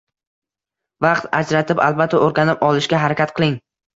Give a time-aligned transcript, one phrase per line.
[1.05, 3.55] Vaqt ajratib, albatta o’rganib olishga harakat qiling